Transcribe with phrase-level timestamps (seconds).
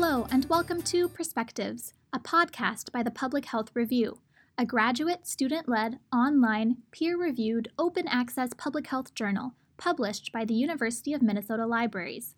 [0.00, 4.20] Hello, and welcome to Perspectives, a podcast by the Public Health Review,
[4.56, 10.54] a graduate, student led, online, peer reviewed, open access public health journal published by the
[10.54, 12.36] University of Minnesota Libraries.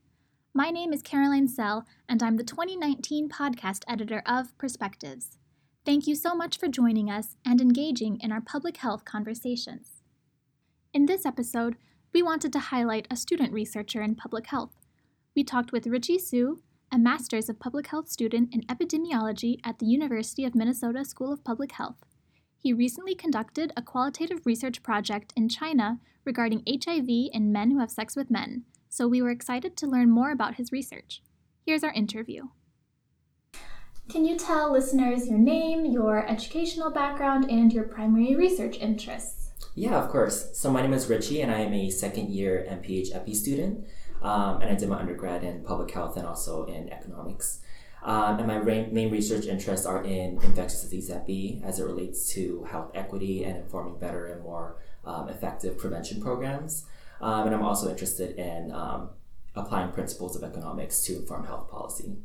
[0.54, 5.36] My name is Caroline Sell, and I'm the 2019 podcast editor of Perspectives.
[5.84, 10.00] Thank you so much for joining us and engaging in our public health conversations.
[10.94, 11.76] In this episode,
[12.14, 14.72] we wanted to highlight a student researcher in public health.
[15.36, 16.56] We talked with Richie Xu,
[16.92, 21.44] a Master's of Public Health student in epidemiology at the University of Minnesota School of
[21.44, 22.04] Public Health.
[22.58, 27.92] He recently conducted a qualitative research project in China regarding HIV in men who have
[27.92, 31.22] sex with men, so we were excited to learn more about his research.
[31.64, 32.48] Here's our interview.
[34.08, 39.52] Can you tell listeners your name, your educational background, and your primary research interests?
[39.76, 40.58] Yeah, of course.
[40.58, 43.86] So my name is Richie, and I am a second year MPH Epi student.
[44.22, 47.60] Um, and I did my undergrad in public health and also in economics.
[48.02, 52.64] Um, and my main research interests are in infectious disease B as it relates to
[52.64, 56.86] health equity and informing better and more um, effective prevention programs.
[57.20, 59.10] Um, and I'm also interested in um,
[59.54, 62.16] applying principles of economics to inform health policy.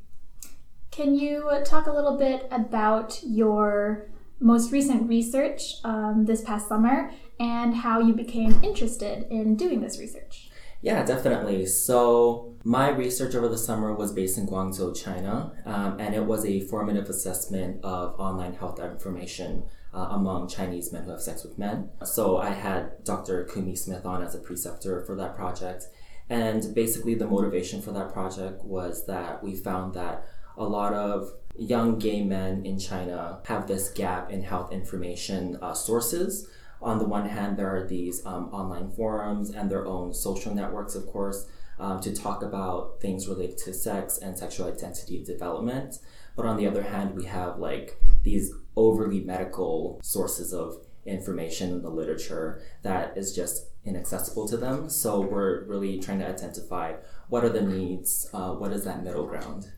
[0.92, 4.08] Can you talk a little bit about your
[4.40, 10.00] most recent research um, this past summer and how you became interested in doing this
[10.00, 10.50] research?
[10.82, 11.66] Yeah, definitely.
[11.66, 16.46] So, my research over the summer was based in Guangzhou, China, um, and it was
[16.46, 21.58] a formative assessment of online health information uh, among Chinese men who have sex with
[21.58, 21.90] men.
[22.04, 23.46] So, I had Dr.
[23.46, 25.86] Kumi Smith on as a preceptor for that project.
[26.30, 31.32] And basically, the motivation for that project was that we found that a lot of
[31.58, 36.48] young gay men in China have this gap in health information uh, sources
[36.82, 40.96] on the one hand, there are these um, online forums and their own social networks,
[40.96, 41.48] of course,
[41.80, 45.96] um, to talk about things related to sex and sexual identity development.
[46.36, 51.82] But on the other hand, we have like these overly medical sources of information in
[51.82, 54.90] the literature that is just inaccessible to them.
[54.90, 56.94] So we're really trying to identify
[57.30, 59.72] what are the needs, uh, what is that middle ground.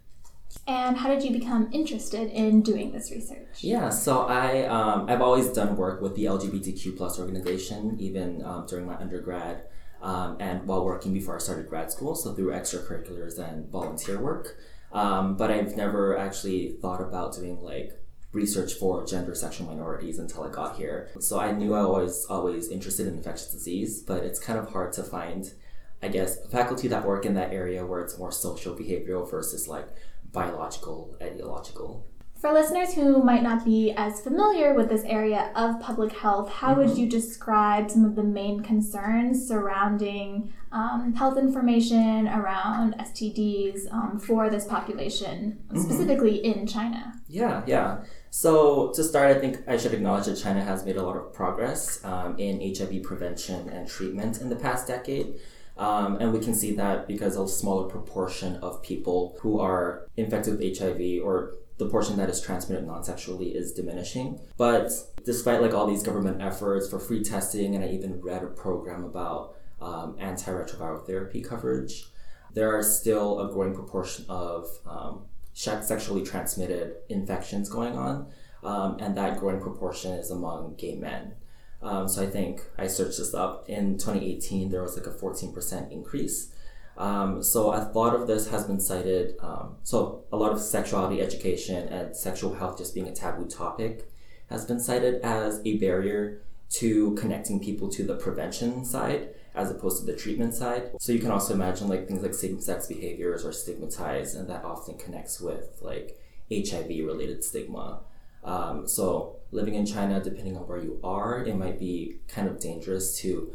[0.65, 3.61] And how did you become interested in doing this research?
[3.61, 8.65] Yeah, so I um, I've always done work with the LGBTQ plus organization, even um,
[8.65, 9.63] during my undergrad
[10.01, 12.15] um, and while working before I started grad school.
[12.15, 14.57] So through extracurriculars and volunteer work,
[14.91, 17.93] um, but I've never actually thought about doing like
[18.33, 21.09] research for gender sexual minorities until I got here.
[21.19, 24.93] So I knew I was always interested in infectious disease, but it's kind of hard
[24.93, 25.53] to find.
[25.99, 29.87] I guess faculty that work in that area where it's more social behavioral versus like
[30.31, 32.07] biological, ideological.
[32.39, 36.75] For listeners who might not be as familiar with this area of public health, how
[36.75, 36.89] mm-hmm.
[36.89, 44.19] would you describe some of the main concerns surrounding um, health information around STDs um,
[44.19, 45.81] for this population, mm-hmm.
[45.81, 47.13] specifically in China?
[47.27, 48.03] Yeah, yeah.
[48.29, 51.33] So, to start, I think I should acknowledge that China has made a lot of
[51.33, 55.39] progress um, in HIV prevention and treatment in the past decade.
[55.77, 60.57] Um, and we can see that because a smaller proportion of people who are infected
[60.57, 64.39] with HIV or the portion that is transmitted non-sexually is diminishing.
[64.57, 64.91] But
[65.23, 69.03] despite like all these government efforts for free testing, and I even read a program
[69.03, 72.05] about um, antiretroviral therapy coverage,
[72.53, 78.31] there are still a growing proportion of um, sexually transmitted infections going on,
[78.63, 81.33] um, and that growing proportion is among gay men.
[81.81, 83.69] Um, so I think I searched this up.
[83.69, 86.53] In 2018, there was like a 14% increase.
[86.97, 89.35] Um, so a lot of this has been cited.
[89.39, 94.09] Um, so a lot of sexuality education and sexual health just being a taboo topic
[94.49, 99.99] has been cited as a barrier to connecting people to the prevention side as opposed
[99.99, 100.91] to the treatment side.
[100.99, 104.97] So you can also imagine like things like same-sex behaviors are stigmatized, and that often
[104.97, 106.19] connects with like
[106.51, 108.01] HIV-related stigma.
[108.43, 112.59] Um, so living in China, depending on where you are, it might be kind of
[112.59, 113.53] dangerous to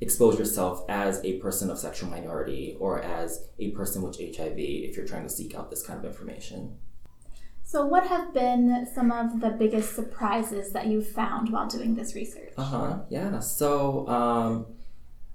[0.00, 4.96] expose yourself as a person of sexual minority or as a person with HIV if
[4.96, 6.76] you're trying to seek out this kind of information.
[7.62, 12.14] So, what have been some of the biggest surprises that you've found while doing this
[12.14, 12.52] research?
[12.58, 12.98] Uh huh.
[13.08, 13.40] Yeah.
[13.40, 14.66] So, um,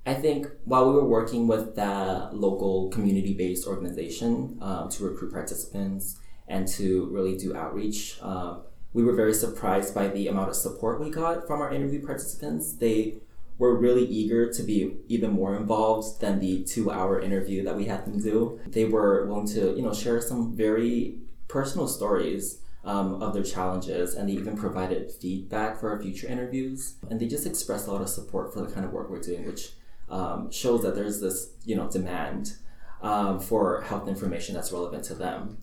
[0.05, 5.33] I think while we were working with that local community based organization um, to recruit
[5.33, 8.61] participants and to really do outreach, um,
[8.93, 12.73] we were very surprised by the amount of support we got from our interview participants.
[12.73, 13.15] They
[13.57, 17.85] were really eager to be even more involved than the two hour interview that we
[17.85, 18.59] had them do.
[18.65, 24.15] They were willing to, you know, share some very personal stories um, of their challenges
[24.15, 26.95] and they even provided feedback for our future interviews.
[27.09, 29.45] And they just expressed a lot of support for the kind of work we're doing,
[29.45, 29.71] which
[30.09, 32.53] um, shows that there's this, you know, demand
[33.01, 35.57] um, for health information that's relevant to them.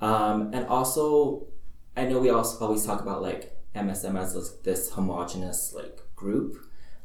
[0.00, 1.46] Um, and also,
[1.96, 6.56] I know we also always talk about like MSM as this homogenous like group,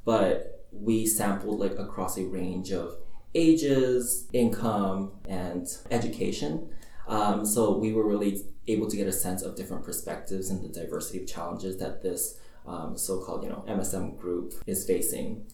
[0.03, 2.97] but we sampled like across a range of
[3.33, 6.69] ages, income, and education.
[7.07, 10.67] Um, so we were really able to get a sense of different perspectives and the
[10.69, 15.45] diversity of challenges that this um, so-called you know MSM group is facing.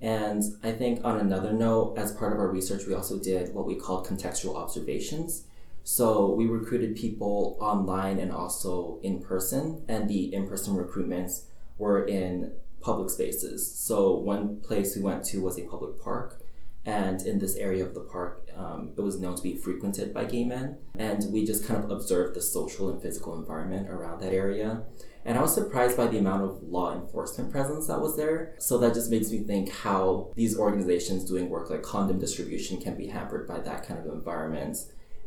[0.00, 3.66] And I think on another note, as part of our research, we also did what
[3.66, 5.44] we called contextual observations.
[5.84, 11.44] So we recruited people online and also in person, and the in-person recruitments
[11.78, 13.70] were in public spaces.
[13.78, 16.42] So one place we went to was a public park,
[16.84, 20.24] and in this area of the park, um, it was known to be frequented by
[20.24, 20.78] gay men.
[20.98, 24.82] And we just kind of observed the social and physical environment around that area.
[25.24, 28.54] And I was surprised by the amount of law enforcement presence that was there.
[28.58, 32.96] So that just makes me think how these organizations doing work like condom distribution can
[32.96, 34.78] be hampered by that kind of environment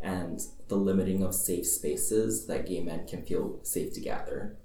[0.04, 4.58] and the limiting of safe spaces that gay men can feel safe to gather.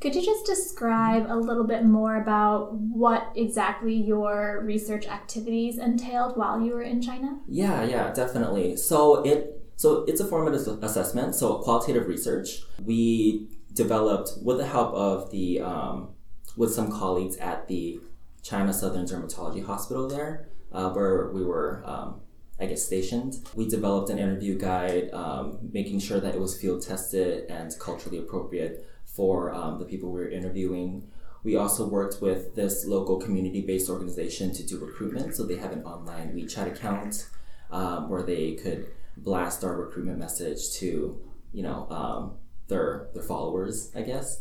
[0.00, 6.36] Could you just describe a little bit more about what exactly your research activities entailed
[6.36, 7.40] while you were in China?
[7.48, 8.76] Yeah, yeah, definitely.
[8.76, 12.62] So it so it's a formative assessment, so qualitative research.
[12.84, 16.10] We developed with the help of the um,
[16.56, 18.00] with some colleagues at the
[18.42, 22.20] China Southern Dermatology Hospital there, uh, where we were um,
[22.60, 23.36] I guess, stationed.
[23.54, 28.18] We developed an interview guide, um, making sure that it was field tested and culturally
[28.18, 31.08] appropriate for um, the people we were interviewing.
[31.44, 35.36] We also worked with this local community based organization to do recruitment.
[35.36, 37.28] So they have an online WeChat account
[37.70, 41.20] um, where they could blast our recruitment message to,
[41.52, 44.40] you know, um, their, their followers, I guess.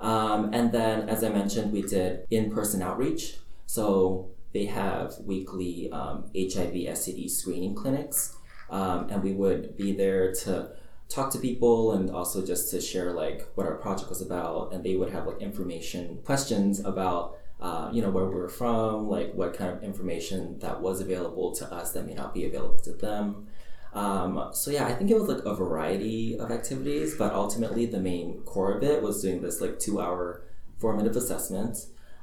[0.00, 3.36] Um, and then, as I mentioned, we did in person outreach.
[3.66, 8.36] So they have weekly um, HIV STD screening clinics,
[8.70, 10.70] um, and we would be there to
[11.08, 14.84] talk to people and also just to share like what our project was about, and
[14.84, 17.36] they would have like information questions about.
[17.60, 21.66] Uh, you know where we're from, like what kind of information that was available to
[21.74, 23.48] us that may not be available to them.
[23.94, 27.98] Um, so yeah, I think it was like a variety of activities, but ultimately the
[27.98, 30.42] main core of it was doing this like two-hour
[30.78, 31.78] formative assessment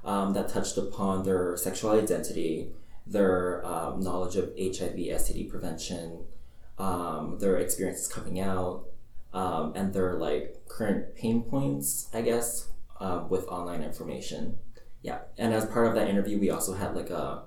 [0.05, 2.69] um, that touched upon their sexual identity,
[3.07, 6.25] their um, knowledge of HIV, STD prevention,
[6.77, 8.85] um, their experiences coming out,
[9.33, 12.69] um, and their like current pain points, I guess,
[12.99, 14.57] uh, with online information.
[15.01, 17.43] Yeah, and as part of that interview, we also had like a,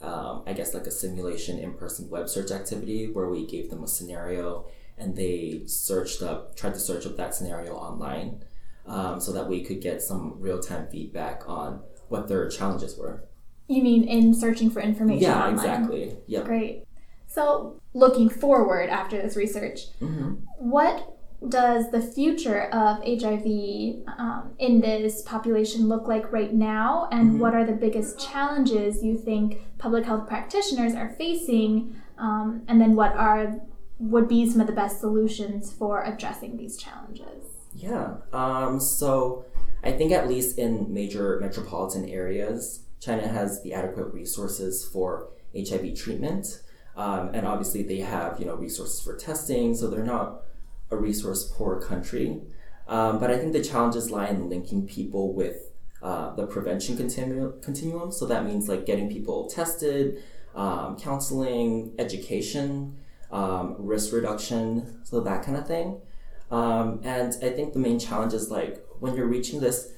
[0.00, 3.88] um, I guess like a simulation in-person web search activity where we gave them a
[3.88, 8.42] scenario and they searched up, tried to search up that scenario online
[8.88, 13.24] um, so that we could get some real time feedback on what their challenges were.
[13.68, 15.22] You mean in searching for information?
[15.22, 15.54] Yeah, online?
[15.54, 16.16] exactly.
[16.26, 16.42] Yeah.
[16.42, 16.84] Great.
[17.26, 20.36] So, looking forward after this research, mm-hmm.
[20.56, 21.14] what
[21.46, 27.08] does the future of HIV um, in this population look like right now?
[27.12, 27.38] And mm-hmm.
[27.38, 31.94] what are the biggest challenges you think public health practitioners are facing?
[32.16, 33.60] Um, and then, what are
[33.98, 37.57] would be some of the best solutions for addressing these challenges?
[37.78, 38.16] Yeah.
[38.32, 39.44] Um, so
[39.84, 45.94] I think at least in major metropolitan areas, China has the adequate resources for HIV
[45.94, 46.62] treatment.
[46.96, 50.42] Um, and obviously they have, you know, resources for testing, so they're not
[50.90, 52.40] a resource poor country.
[52.88, 55.70] Um, but I think the challenges lie in linking people with
[56.02, 58.10] uh, the prevention continu- continuum.
[58.10, 60.20] So that means like getting people tested,
[60.56, 62.98] um, counseling, education,
[63.30, 66.00] um, risk reduction, so that kind of thing.
[66.50, 69.92] Um, and I think the main challenge is like when you're reaching this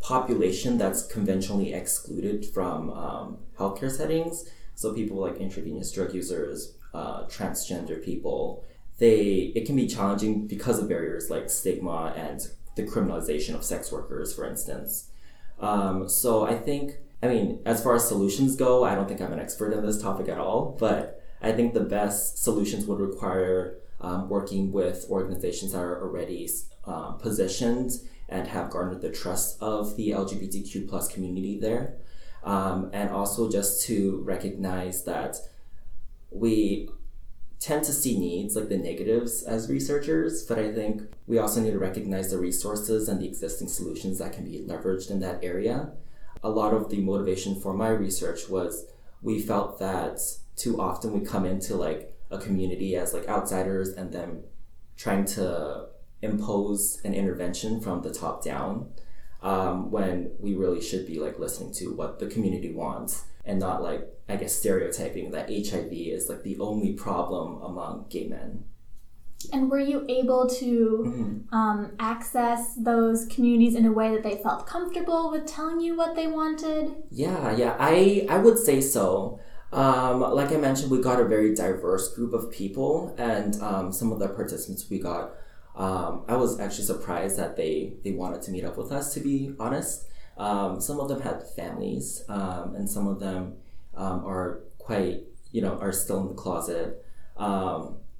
[0.00, 7.24] population that's conventionally excluded from um, healthcare settings, so people like intravenous drug users, uh,
[7.24, 8.64] transgender people,
[8.98, 12.40] they it can be challenging because of barriers like stigma and
[12.76, 15.10] the criminalization of sex workers, for instance.
[15.58, 16.92] Um, so I think,
[17.22, 20.00] I mean, as far as solutions go, I don't think I'm an expert in this
[20.00, 25.72] topic at all, but I think the best solutions would require um, working with organizations
[25.72, 26.48] that are already
[26.84, 27.92] um, positioned
[28.28, 31.96] and have garnered the trust of the LGBTQ plus community there.
[32.42, 35.36] Um, and also just to recognize that
[36.30, 36.88] we
[37.58, 41.72] tend to see needs like the negatives as researchers, but I think we also need
[41.72, 45.90] to recognize the resources and the existing solutions that can be leveraged in that area.
[46.42, 48.86] A lot of the motivation for my research was
[49.20, 50.18] we felt that
[50.56, 54.42] too often we come into like a community as like outsiders and then
[54.96, 55.86] trying to
[56.22, 58.90] impose an intervention from the top down
[59.42, 63.82] um, when we really should be like listening to what the community wants and not
[63.82, 68.64] like I guess stereotyping that HIV is like the only problem among gay men.
[69.54, 71.54] And were you able to Mm-hmm.
[71.54, 76.14] um, access those communities in a way that they felt comfortable with telling you what
[76.14, 76.94] they wanted?
[77.10, 79.40] Yeah, yeah, I I would say so.
[79.72, 84.10] Um, like I mentioned, we got a very diverse group of people, and um, some
[84.10, 85.32] of the participants we got,
[85.76, 89.14] um, I was actually surprised that they they wanted to meet up with us.
[89.14, 93.54] To be honest, um, some of them had families, um, and some of them
[93.94, 95.22] um, are quite
[95.52, 97.04] you know are still in the closet.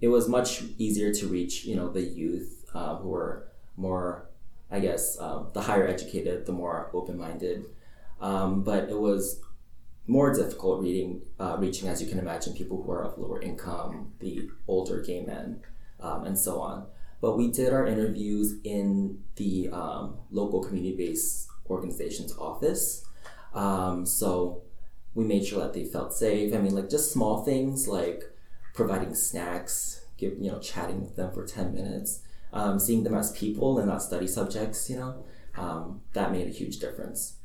[0.00, 4.30] It was much easier to reach you know the youth uh, who were more,
[4.71, 7.66] I guess, the higher educated, the more open minded.
[8.21, 9.40] But it was
[10.07, 14.12] more difficult reading, uh, reaching, as you can imagine, people who are of lower income,
[14.19, 15.61] the older gay men,
[16.00, 16.87] um, and so on.
[17.21, 23.04] But we did our interviews in the um, local community-based organization's office.
[23.54, 24.62] Um, so
[25.14, 26.54] we made sure that they felt safe.
[26.54, 28.25] I mean, like just small things like
[28.75, 33.33] providing snacks, give you know, chatting with them for ten minutes, um, seeing them as
[33.33, 34.88] people and not study subjects.
[34.88, 35.25] You know,
[35.57, 37.37] um, that made a huge difference.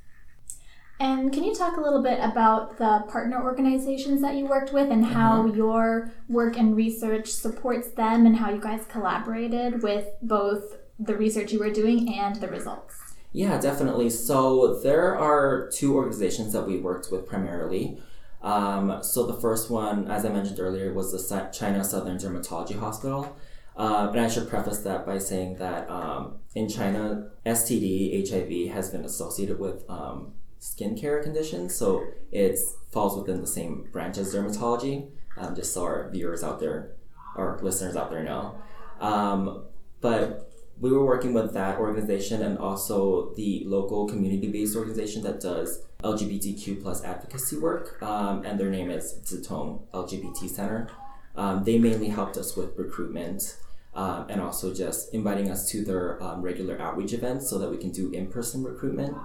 [0.99, 4.89] And can you talk a little bit about the partner organizations that you worked with
[4.89, 10.77] and how your work and research supports them and how you guys collaborated with both
[10.97, 12.95] the research you were doing and the results?
[13.33, 14.09] Yeah, definitely.
[14.09, 17.97] So there are two organizations that we worked with primarily.
[18.41, 23.35] Um, so the first one, as I mentioned earlier, was the China Southern Dermatology Hospital.
[23.75, 28.89] Uh, and I should preface that by saying that um, in China, STD, HIV has
[28.89, 30.31] been associated with um,
[30.65, 31.75] skincare conditions.
[31.75, 32.57] So it
[32.91, 36.95] falls within the same branch as dermatology, um, just so our viewers out there,
[37.35, 38.57] or listeners out there know.
[38.99, 39.65] Um,
[40.01, 45.83] but we were working with that organization and also the local community-based organization that does
[46.03, 50.89] LGBTQ plus advocacy work, um, and their name is Zhitong LGBT Center.
[51.35, 53.57] Um, they mainly helped us with recruitment
[53.93, 57.77] um, and also just inviting us to their um, regular outreach events so that we
[57.77, 59.15] can do in-person recruitment.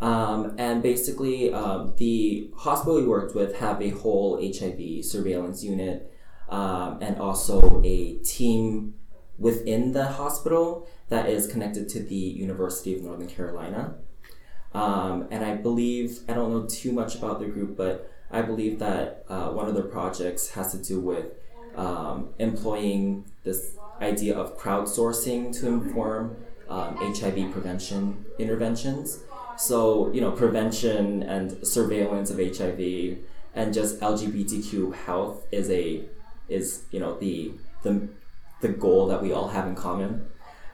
[0.00, 6.12] Um, and basically, um, the hospital we worked with have a whole HIV surveillance unit
[6.48, 8.94] um, and also a team
[9.38, 13.94] within the hospital that is connected to the University of Northern Carolina.
[14.74, 18.78] Um, and I believe, I don't know too much about the group, but I believe
[18.80, 21.26] that uh, one of their projects has to do with
[21.76, 26.36] um, employing this idea of crowdsourcing to inform
[26.68, 29.20] um, HIV prevention interventions.
[29.58, 33.18] So, you know, prevention and surveillance of HIV
[33.54, 36.04] and just LGBTQ health is a
[36.48, 38.08] is you know the the
[38.60, 40.26] the goal that we all have in common.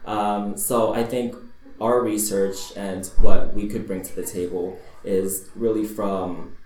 [0.04, 1.34] Um, so I think
[1.80, 6.56] our research and what we could bring to the table is really from,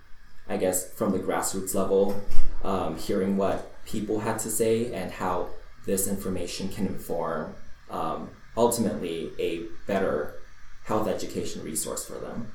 [0.47, 2.21] I guess, from the grassroots level,
[2.63, 5.49] um, hearing what people had to say and how
[5.85, 7.55] this information can inform
[7.89, 10.36] um, ultimately a better
[10.87, 12.47] health education resource for them.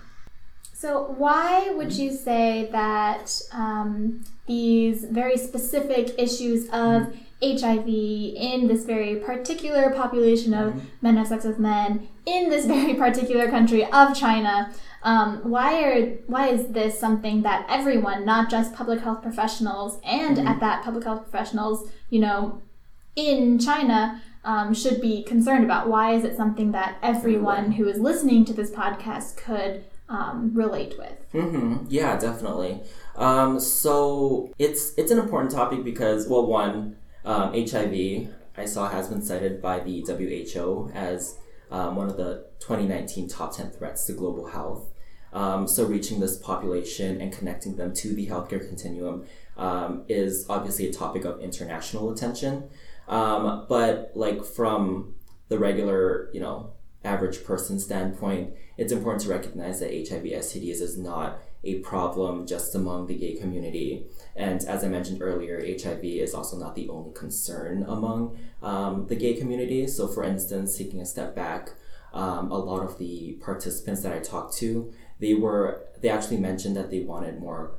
[0.73, 8.85] So, why would you say that um, these very specific issues of HIV in this
[8.85, 14.17] very particular population of men have sex with men in this very particular country of
[14.17, 14.73] China?
[15.03, 20.39] Um, why are why is this something that everyone, not just public health professionals, and
[20.39, 22.63] at that public health professionals, you know,
[23.15, 25.89] in China, um, should be concerned about?
[25.89, 30.97] Why is it something that everyone who is listening to this podcast could um, relate
[30.99, 31.33] with?
[31.33, 31.87] Mm-hmm.
[31.89, 32.81] Yeah, definitely.
[33.17, 39.09] Um, so it's it's an important topic because well, one, um, HIV I saw has
[39.09, 41.39] been cited by the WHO as
[41.71, 44.91] um, one of the 2019 top 10 threats to global health.
[45.33, 49.25] Um, so reaching this population and connecting them to the healthcare continuum
[49.57, 52.65] um, is obviously a topic of international attention.
[53.09, 55.15] Um, but like from
[55.49, 56.73] the regular, you know,
[57.05, 62.75] average person standpoint, it's important to recognize that HIV STDs is not a problem just
[62.75, 64.07] among the gay community.
[64.35, 69.17] And as I mentioned earlier, HIV is also not the only concern among um, the
[69.17, 69.87] gay community.
[69.87, 71.71] So, for instance, taking a step back,
[72.13, 76.77] um, a lot of the participants that I talked to, they were they actually mentioned
[76.77, 77.73] that they wanted more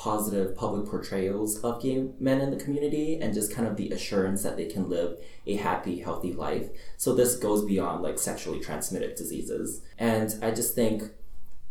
[0.00, 4.42] positive public portrayals of gay men in the community and just kind of the assurance
[4.42, 6.70] that they can live a happy, healthy life.
[6.96, 9.82] So this goes beyond like sexually transmitted diseases.
[9.98, 11.02] And I just think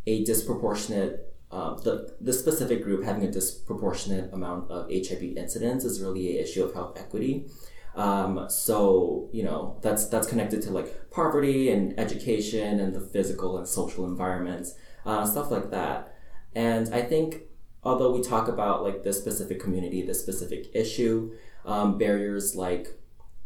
[0.05, 5.99] a disproportionate um, the, the specific group having a disproportionate amount of HIV incidence is
[5.99, 7.47] really an issue of health equity.
[7.95, 13.57] Um, so you know that's that's connected to like poverty and education and the physical
[13.57, 14.75] and social environments,
[15.07, 16.15] uh, stuff like that.
[16.53, 17.48] And I think
[17.83, 21.31] although we talk about like this specific community, this specific issue,
[21.65, 22.99] um, barriers like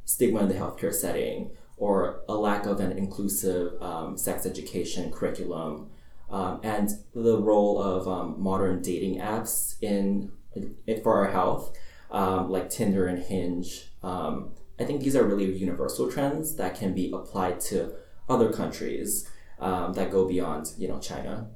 [0.06, 5.90] stigma in the healthcare setting or a lack of an inclusive um, sex education curriculum
[6.30, 11.76] um, and the role of um, modern dating apps in, in for our health
[12.12, 16.94] um, like tinder and hinge um, i think these are really universal trends that can
[16.94, 17.94] be applied to
[18.30, 21.48] other countries that go beyond you know china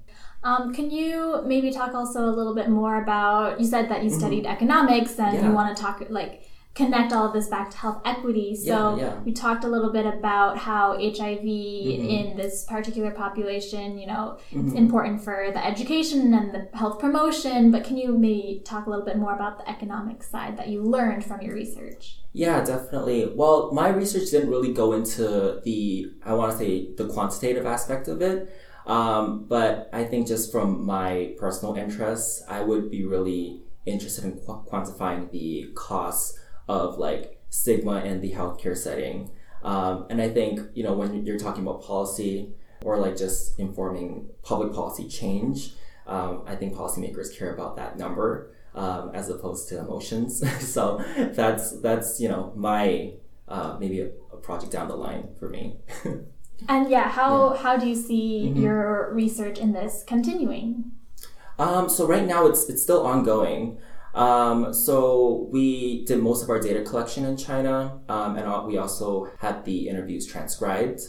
[0.43, 3.59] um, can you maybe talk also a little bit more about?
[3.59, 4.19] You said that you mm-hmm.
[4.19, 4.53] studied mm-hmm.
[4.53, 5.47] economics and yeah.
[5.47, 6.43] you want to talk like
[6.77, 8.55] connect all of this back to health equity.
[8.55, 9.19] So yeah, yeah.
[9.25, 12.07] you talked a little bit about how HIV mm-hmm.
[12.07, 14.67] in this particular population, you know, mm-hmm.
[14.67, 17.71] it's important for the education and the health promotion.
[17.71, 20.83] But can you maybe talk a little bit more about the economic side that you
[20.83, 22.19] learned from your research?
[22.31, 23.33] Yeah, definitely.
[23.35, 28.07] Well, my research didn't really go into the I want to say the quantitative aspect
[28.07, 28.55] of it.
[28.87, 34.39] Um, but I think just from my personal interests, I would be really interested in
[34.39, 36.39] qu- quantifying the costs
[36.69, 39.29] of like stigma in the healthcare setting.
[39.61, 42.53] Um, and I think, you know, when you're talking about policy
[42.83, 45.73] or like just informing public policy change,
[46.05, 50.41] um, I think policymakers care about that number um, as opposed to emotions.
[50.73, 51.03] so
[51.33, 53.15] that's, that's, you know, my
[53.49, 55.77] uh, maybe a, a project down the line for me.
[56.67, 57.61] And yeah, how yeah.
[57.61, 58.61] how do you see mm-hmm.
[58.61, 60.91] your research in this continuing?
[61.59, 63.77] Um, so right now it's it's still ongoing.
[64.13, 69.29] Um, so we did most of our data collection in China, um, and we also
[69.39, 71.01] had the interviews transcribed.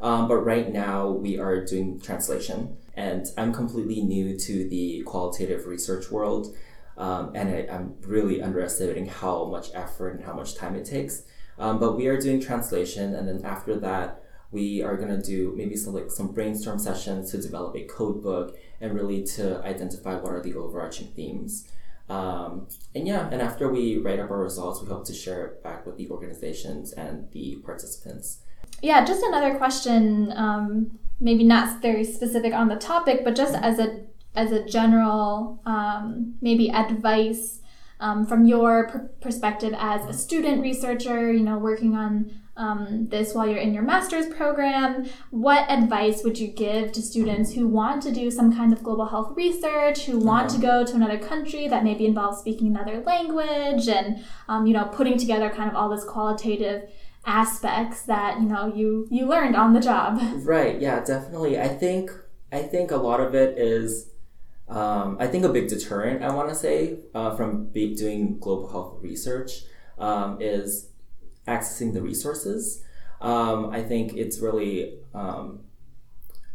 [0.00, 5.66] Um, but right now we are doing translation, and I'm completely new to the qualitative
[5.66, 6.54] research world,
[6.96, 11.22] um, and I, am really underestimating how much effort and how much time it takes.
[11.58, 14.23] Um, but we are doing translation, and then after that,
[14.54, 18.22] we are going to do maybe some like some brainstorm sessions to develop a code
[18.22, 21.68] book and really to identify what are the overarching themes.
[22.08, 25.62] Um, and yeah and after we write up our results we hope to share it
[25.62, 28.40] back with the organizations and the participants.
[28.82, 33.78] Yeah just another question um, maybe not very specific on the topic but just as
[33.78, 34.02] a
[34.36, 37.60] as a general um, maybe advice
[38.00, 43.34] um, from your pr- perspective as a student researcher you know working on um, this
[43.34, 45.06] while you're in your master's program.
[45.30, 49.06] What advice would you give to students who want to do some kind of global
[49.06, 50.56] health research, who want uh-huh.
[50.56, 54.84] to go to another country that maybe involves speaking another language, and um, you know
[54.84, 56.88] putting together kind of all this qualitative
[57.26, 60.20] aspects that you know you you learned on the job?
[60.44, 60.80] Right.
[60.80, 61.00] Yeah.
[61.04, 61.58] Definitely.
[61.58, 62.10] I think
[62.52, 64.10] I think a lot of it is.
[64.66, 68.70] Um, I think a big deterrent I want to say uh, from be- doing global
[68.70, 69.64] health research
[69.98, 70.88] um, is
[71.46, 72.82] accessing the resources.
[73.20, 75.60] Um, I think it's really, um,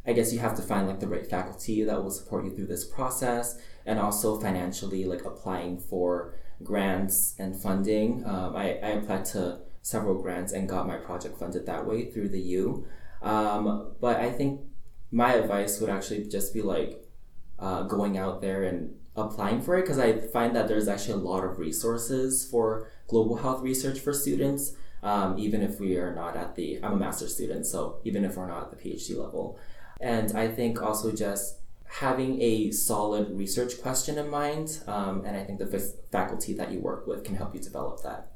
[0.06, 2.68] I guess you have to find like the right faculty that will support you through
[2.68, 8.24] this process, and also financially like applying for grants and funding.
[8.26, 12.30] Um, I, I applied to several grants and got my project funded that way through
[12.30, 12.86] the U.
[13.22, 14.62] Um, but I think
[15.12, 17.04] my advice would actually just be like
[17.58, 21.24] uh, going out there and applying for it because I find that there's actually a
[21.24, 26.36] lot of resources for global health research for students, um, even if we are not
[26.36, 29.60] at the, I'm a master's student, so even if we're not at the PhD level.
[30.02, 35.44] And I think also just having a solid research question in mind, um, and I
[35.44, 38.32] think the f- faculty that you work with can help you develop that.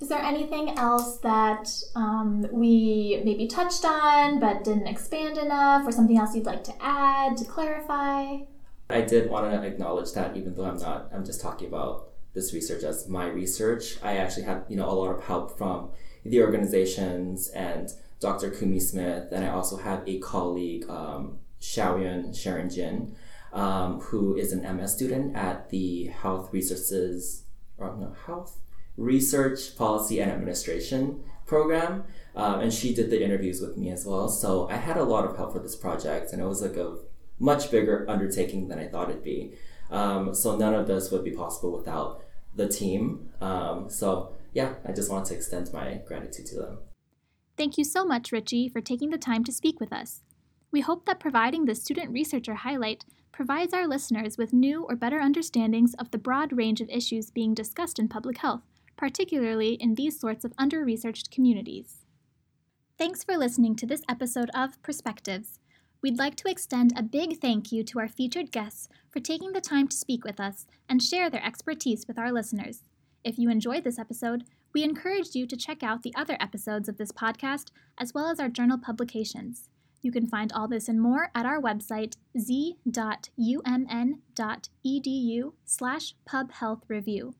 [0.00, 5.92] Is there anything else that um, we maybe touched on but didn't expand enough, or
[5.92, 8.38] something else you'd like to add to clarify?
[8.92, 12.54] I did want to acknowledge that even though I'm not, I'm just talking about this
[12.54, 13.96] research as my research.
[14.02, 15.90] I actually had you know a lot of help from
[16.24, 17.88] the organizations and
[18.20, 18.50] Dr.
[18.50, 23.16] Kumi Smith, and I also have a colleague, um, Xiaoyuan Sharon Jin,
[23.52, 27.44] um, who is an MS student at the Health Resources
[27.78, 28.58] or no Health
[28.96, 32.04] Research Policy and Administration program.
[32.36, 34.28] Um, and she did the interviews with me as well.
[34.28, 36.98] So I had a lot of help for this project, and it was like a
[37.40, 39.54] much bigger undertaking than I thought it'd be.
[39.90, 42.22] Um, so none of this would be possible without
[42.54, 43.30] the team.
[43.40, 46.78] Um, so yeah, I just want to extend my gratitude to them.
[47.56, 50.20] Thank you so much, Richie, for taking the time to speak with us.
[50.70, 55.18] We hope that providing the student researcher highlight provides our listeners with new or better
[55.18, 58.62] understandings of the broad range of issues being discussed in public health,
[58.96, 62.04] particularly in these sorts of under researched communities.
[62.98, 65.58] Thanks for listening to this episode of Perspectives.
[66.02, 69.60] We'd like to extend a big thank you to our featured guests for taking the
[69.60, 72.82] time to speak with us and share their expertise with our listeners.
[73.22, 76.96] If you enjoyed this episode, we encourage you to check out the other episodes of
[76.96, 77.66] this podcast
[77.98, 79.68] as well as our journal publications.
[80.00, 83.12] You can find all this and more at our website z.umn.edu
[85.64, 87.34] slash pubhealthreview.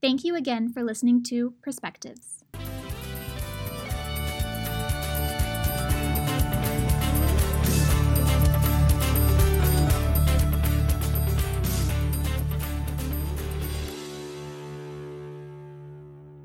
[0.00, 2.45] Thank you again for listening to Perspectives.